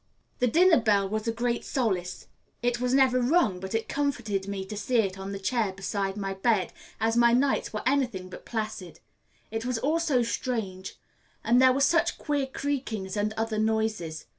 [0.39, 2.25] The dinner bell was a great solace;
[2.63, 6.17] it was never rung, but it comforted me to see it on the chair beside
[6.17, 8.99] my bed, as my nights were anything but placid,
[9.51, 10.95] it was all so strange,
[11.43, 14.25] and there were such queer creakings and other noises.